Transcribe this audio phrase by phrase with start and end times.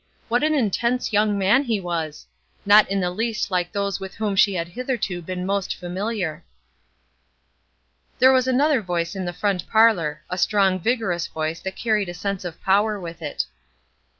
[0.29, 2.25] What an intense young man he was!
[2.65, 6.43] Not in the least like those with whom she had hitherto been most familiar.
[8.17, 12.15] There was another voice in the front parlor a strong, vigorous voice that carried a
[12.15, 13.45] sense of power with it.